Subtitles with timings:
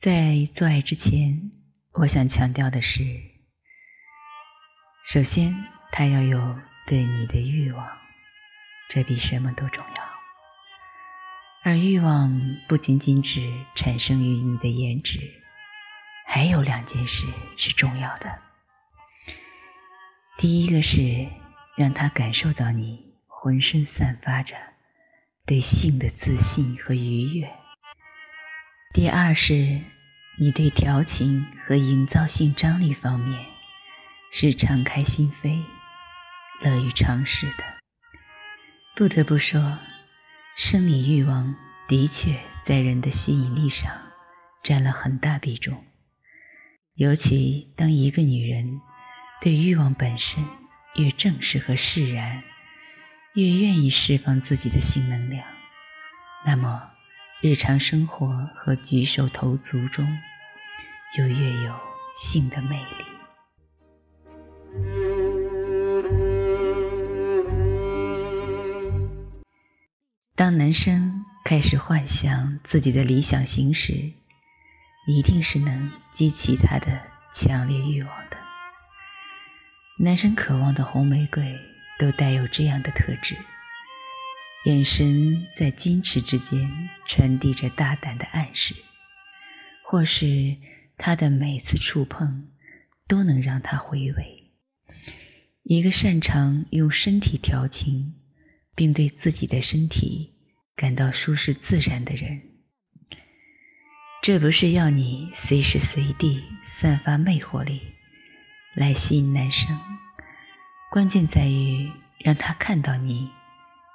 [0.00, 1.50] 在做爱之前，
[1.92, 3.04] 我想强调的是，
[5.04, 5.54] 首先，
[5.92, 7.86] 他要有对你的欲望，
[8.88, 10.04] 这比什么都重要。
[11.62, 12.32] 而欲望
[12.66, 15.20] 不仅仅只产生于你的颜值，
[16.26, 17.26] 还有两件事
[17.58, 18.38] 是重要的。
[20.38, 21.28] 第一个是
[21.76, 24.56] 让他感受到你浑身散发着
[25.44, 27.59] 对性的自信和愉悦。
[28.92, 29.80] 第二是，
[30.36, 33.46] 你对调情和营造性张力方面
[34.32, 35.62] 是敞开心扉、
[36.60, 37.62] 乐于尝试的。
[38.96, 39.78] 不得不说，
[40.56, 41.54] 生理欲望
[41.86, 42.34] 的确
[42.64, 43.92] 在人的吸引力上
[44.64, 45.84] 占了很大比重，
[46.94, 48.80] 尤其当一个女人
[49.40, 50.44] 对欲望本身
[50.96, 52.42] 越正视和释然，
[53.34, 55.46] 越愿意释放自己的性能量，
[56.44, 56.90] 那么。
[57.42, 60.06] 日常生活和举手投足中，
[61.16, 61.74] 就越有
[62.12, 63.04] 性的魅力。
[70.36, 74.12] 当男生开始幻想自己的理想型时，
[75.06, 77.00] 一定是能激起他的
[77.32, 78.36] 强烈欲望的。
[79.98, 81.58] 男生渴望的红玫瑰
[81.98, 83.34] 都带有这样的特质。
[84.66, 88.72] 眼神在矜持之间传递着大胆的暗示，
[89.82, 90.56] 或是
[90.96, 92.52] 他的每次触碰
[93.08, 94.52] 都能让他回味。
[95.64, 98.14] 一个擅长用身体调情，
[98.76, 100.36] 并对自己的身体
[100.76, 102.42] 感到舒适自然的人，
[104.22, 107.80] 这不是要你随时随地散发魅惑力
[108.76, 109.76] 来吸引男生，
[110.92, 113.28] 关键在于让他看到你。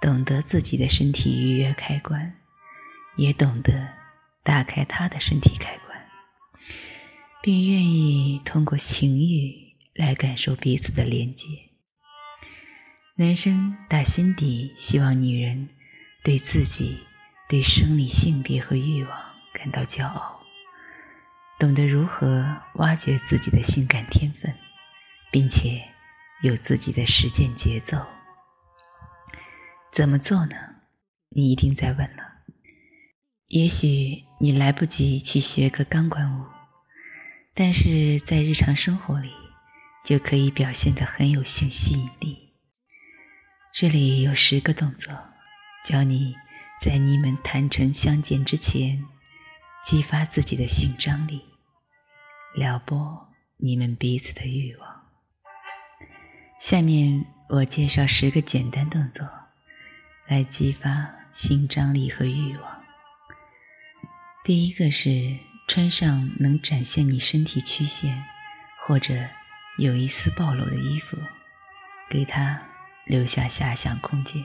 [0.00, 2.39] 懂得自己的身体愉悦开关，
[3.20, 3.86] 也懂得
[4.42, 6.08] 打开他的身体开关，
[7.42, 11.46] 并愿意通过情欲来感受彼此的连接。
[13.16, 15.68] 男生打心底希望女人
[16.24, 16.98] 对自己、
[17.46, 19.20] 对生理性别和欲望
[19.52, 20.40] 感到骄傲，
[21.58, 24.50] 懂得如何挖掘自己的性感天分，
[25.30, 25.82] 并且
[26.40, 27.98] 有自己的实践节奏。
[29.92, 30.56] 怎么做呢？
[31.28, 32.29] 你一定在问了。
[33.50, 36.44] 也许你来不及去学个钢管舞，
[37.52, 39.28] 但是在日常生活里
[40.04, 42.54] 就可以表现得很有性吸引力。
[43.74, 45.12] 这里有十个动作，
[45.84, 46.36] 教你
[46.80, 49.04] 在你们坦诚相见之前，
[49.84, 51.42] 激发自己的性张力，
[52.54, 55.06] 撩拨你们彼此的欲望。
[56.60, 59.28] 下面我介绍十个简单动作。
[60.28, 62.79] 来激发性张力和欲望。
[64.44, 65.36] 第一个是
[65.68, 68.24] 穿上能展现你身体曲线
[68.86, 69.14] 或者
[69.78, 71.16] 有一丝暴露的衣服，
[72.08, 72.60] 给他
[73.06, 74.44] 留下遐想空间。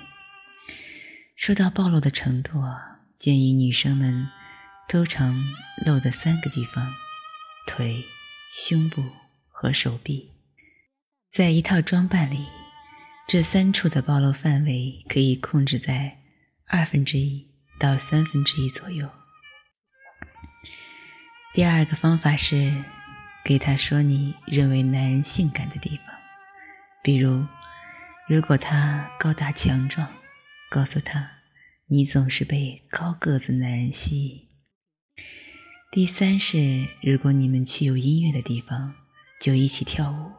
[1.36, 2.62] 说到暴露的程度，
[3.18, 4.28] 建议女生们
[4.88, 5.36] 通常
[5.86, 6.94] 露的三个地方：
[7.66, 8.04] 腿、
[8.52, 9.04] 胸部
[9.50, 10.32] 和手臂。
[11.32, 12.46] 在一套装扮里。
[13.28, 16.20] 这三处的暴露范围可以控制在
[16.68, 17.48] 二分之一
[17.80, 19.10] 到三分之一左右。
[21.56, 22.84] 第二个方法是
[23.46, 26.14] 给他说你认为男人性感的地方，
[27.02, 27.48] 比如，
[28.28, 30.06] 如果他高大强壮，
[30.70, 31.32] 告诉他
[31.88, 34.50] 你总是被高个子男人吸引。
[35.94, 38.94] 第三是，如果你们去有音乐的地方，
[39.40, 40.34] 就一起跳舞。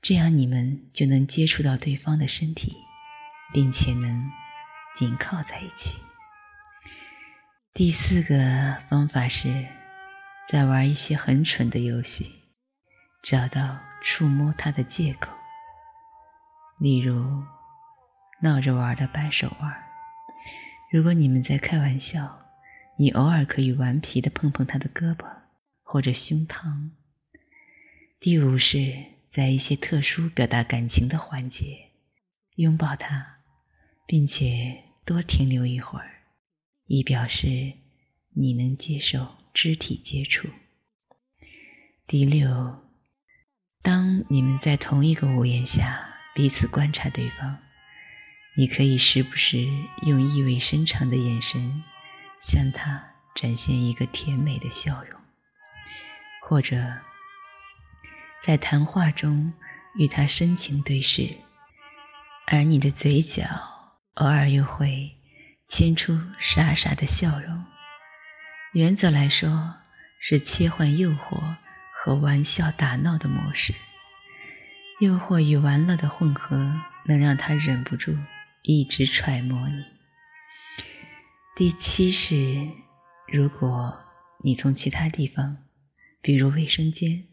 [0.00, 2.72] 这样你们就能接触到对方的身体，
[3.52, 4.30] 并且能
[4.96, 5.98] 紧靠在一起。
[7.74, 9.66] 第四个方法是，
[10.52, 12.30] 在玩一些很蠢的游戏，
[13.22, 15.32] 找到触摸他的借口，
[16.78, 17.42] 例如
[18.42, 19.74] 闹着玩的掰手腕。
[20.90, 22.38] 如果你们在开玩笑，
[22.98, 25.24] 你偶尔可以顽皮的碰碰他的胳膊
[25.82, 26.90] 或者胸膛。
[28.20, 29.06] 第五是。
[29.32, 31.92] 在一些特殊表达感情的环节，
[32.56, 33.38] 拥抱他，
[34.06, 36.24] 并且多停留一会儿，
[36.84, 37.72] 以表示
[38.34, 40.48] 你能接受肢体接触。
[42.06, 42.82] 第六，
[43.82, 47.58] 当你们在同一个屋檐下彼此观察对方，
[48.56, 49.66] 你可以时不时
[50.06, 51.82] 用意味深长的眼神
[52.40, 55.20] 向他展现一个甜美的笑容，
[56.42, 56.98] 或者。
[58.44, 59.52] 在谈话中
[59.94, 61.36] 与他深情对视，
[62.48, 63.44] 而你的嘴角
[64.14, 65.12] 偶尔又会
[65.68, 67.64] 牵出傻傻的笑容。
[68.72, 69.74] 原则来说，
[70.18, 71.56] 是切换诱惑
[71.92, 73.74] 和玩笑打闹的模式。
[74.98, 78.16] 诱惑与玩乐的混合，能让他忍不住
[78.62, 79.84] 一直揣摩你。
[81.54, 82.66] 第七是，
[83.28, 84.00] 如果
[84.42, 85.58] 你从其他地方，
[86.22, 87.24] 比如卫生间，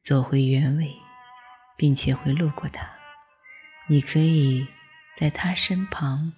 [0.00, 0.94] 走回原位，
[1.76, 2.88] 并且会路过他，
[3.88, 4.68] 你可以
[5.18, 6.32] 在他身旁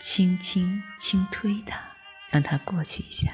[0.00, 1.80] 轻轻轻推他，
[2.30, 3.30] 让他过去一下。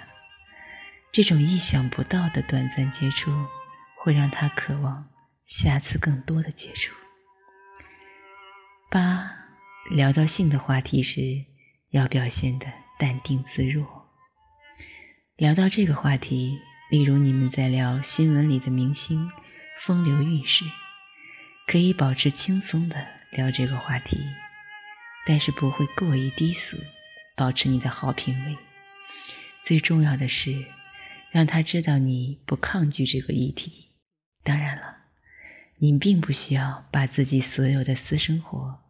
[1.17, 3.33] 这种意想不到的短暂接触，
[3.97, 5.09] 会让他渴望。
[5.47, 6.95] 下次更多的接触。
[8.91, 9.31] 八，
[9.91, 11.47] 聊到性的话题时，
[11.89, 12.67] 要表现的
[12.99, 14.13] 淡定自若。
[15.37, 16.61] 聊到这个话题，
[16.91, 19.33] 例如你们在聊新闻里的明星
[19.87, 20.67] 风流韵事，
[21.67, 24.19] 可以保持轻松的聊这个话题，
[25.27, 26.77] 但是不会过于低俗，
[27.35, 28.59] 保持你的好品味。
[29.65, 30.67] 最重要的是，
[31.37, 33.91] 让他知道你不抗拒这个议题。
[34.43, 34.95] 当然了。
[35.79, 38.81] 你并不需要把自己所有的私生活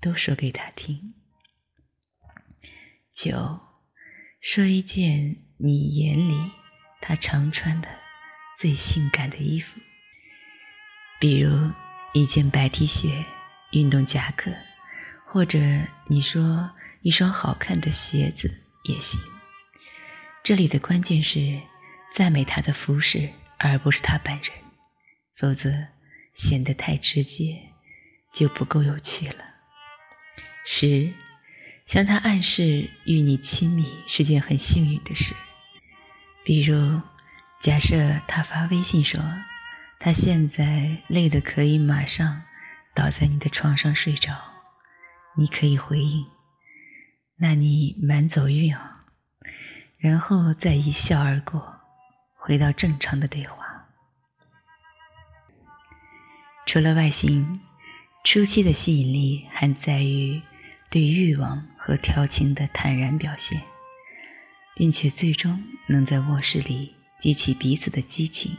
[0.00, 1.14] 都说给他听。
[3.12, 3.58] 九，
[4.40, 6.52] 说一件你眼里
[7.00, 7.88] 他常穿的
[8.56, 9.80] 最性感的衣服，
[11.18, 11.72] 比如
[12.12, 13.10] 一件白 T 恤、
[13.72, 14.52] 运动夹克，
[15.26, 15.58] 或者
[16.06, 16.70] 你说
[17.02, 19.20] 一双好看的鞋子也行。
[20.44, 21.60] 这里的关键是
[22.10, 24.50] 赞美他的服饰，而不是他本人，
[25.36, 25.70] 否则。
[26.34, 27.60] 显得太直接，
[28.32, 29.44] 就不够有趣了。
[30.64, 31.12] 十，
[31.84, 35.34] 向他暗示与你亲密是件很幸运的事。
[36.44, 37.02] 比如，
[37.60, 39.20] 假设他发微信说
[39.98, 42.44] 他现在累得可以马上
[42.94, 44.32] 倒在你的床上睡着，
[45.36, 46.24] 你可以回应
[47.34, 48.80] ：“那你蛮走运哦。”
[49.98, 51.77] 然后再一笑而过，
[52.48, 53.86] 回到正常的对话。
[56.64, 57.60] 除了外形，
[58.24, 60.40] 初期的吸引力还在于
[60.88, 63.60] 对欲望和调情的坦然表现，
[64.74, 68.56] 并且最终能在卧室里激起彼此的激情。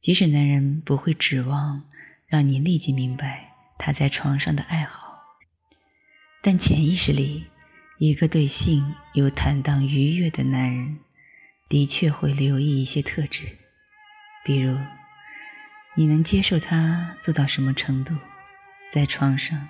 [0.00, 1.82] 即使男人不会指望
[2.26, 5.18] 让你立即明白他在床上的爱好，
[6.42, 7.44] 但潜意识里，
[7.98, 10.98] 一个对性有坦荡愉悦的男人，
[11.68, 13.58] 的确会留意一些特质，
[14.44, 14.76] 比如。
[15.98, 18.14] 你能接受他做到什么程度？
[18.92, 19.66] 在床上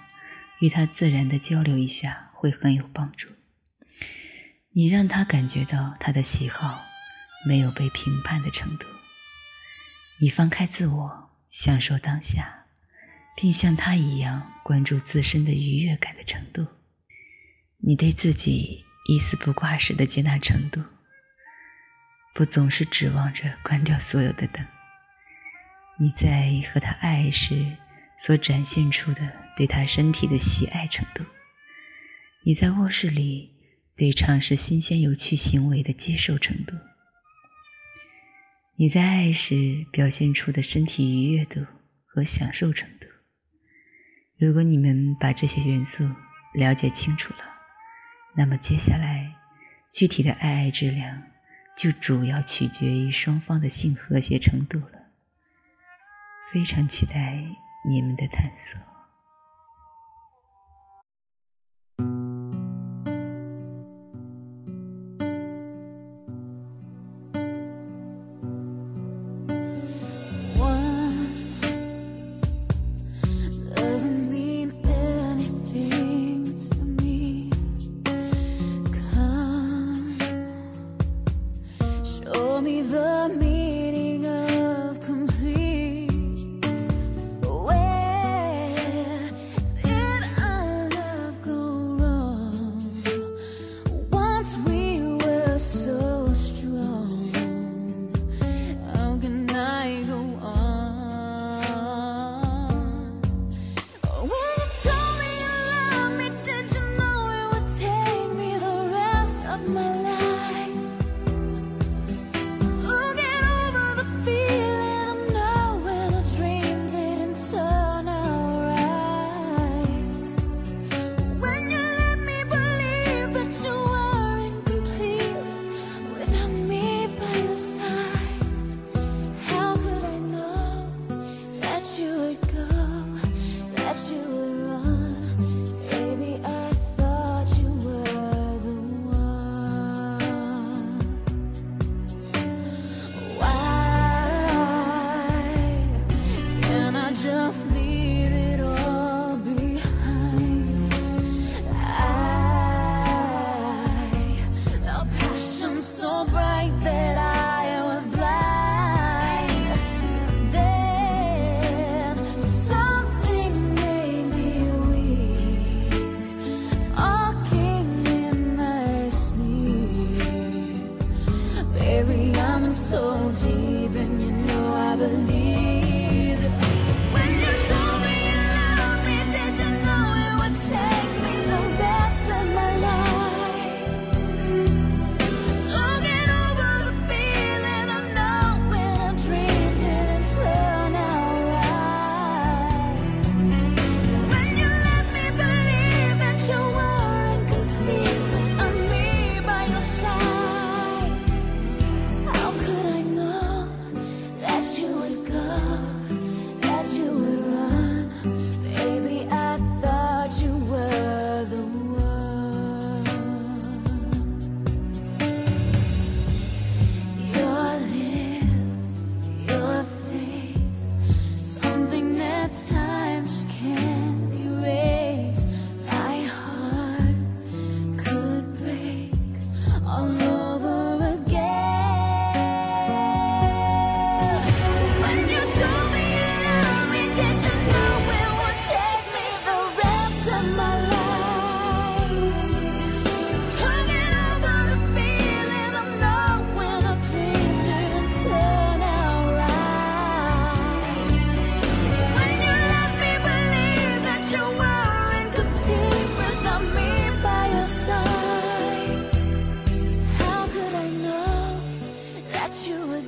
[0.59, 3.29] 与他自然的交流一下会很有帮助。
[4.73, 6.83] 你让他感觉到他的喜好
[7.47, 8.87] 没有被评判的程度。
[10.19, 12.67] 你放开自我，享受当下，
[13.37, 16.67] 并像他一样关注自身的愉悦感的程度。
[17.79, 20.83] 你对自己一丝不挂时的接纳程度，
[22.37, 24.63] 不总是指望着关掉所有的灯。
[25.99, 27.79] 你在和他爱时
[28.19, 31.25] 所展现出的对他身体的喜爱程度，
[32.45, 33.55] 你在卧室里
[33.97, 36.77] 对尝试新鲜有趣行为的接受程度，
[38.77, 41.65] 你在爱时表现出的身体愉悦度
[42.05, 43.07] 和享受程度。
[44.37, 46.07] 如果你们把这些元素
[46.53, 47.41] 了解清楚了，
[48.37, 49.35] 那么接下来
[49.95, 51.23] 具体的爱爱质量
[51.77, 54.97] 就主要取决于双方的性和谐程度了。
[56.53, 57.45] 非常期待
[57.87, 58.96] 你们的探索。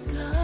[0.06, 0.37] let go.